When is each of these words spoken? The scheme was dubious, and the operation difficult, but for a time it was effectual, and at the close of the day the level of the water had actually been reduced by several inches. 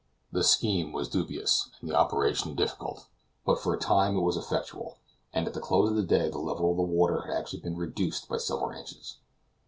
The 0.31 0.43
scheme 0.43 0.93
was 0.93 1.07
dubious, 1.07 1.69
and 1.79 1.87
the 1.87 1.93
operation 1.95 2.55
difficult, 2.55 3.05
but 3.45 3.59
for 3.61 3.71
a 3.75 3.79
time 3.79 4.17
it 4.17 4.21
was 4.21 4.35
effectual, 4.35 4.97
and 5.31 5.45
at 5.45 5.53
the 5.53 5.59
close 5.59 5.91
of 5.91 5.95
the 5.95 6.01
day 6.01 6.27
the 6.27 6.39
level 6.39 6.71
of 6.71 6.77
the 6.77 6.81
water 6.81 7.21
had 7.21 7.37
actually 7.37 7.59
been 7.59 7.77
reduced 7.77 8.27
by 8.27 8.37
several 8.37 8.71
inches. 8.75 9.17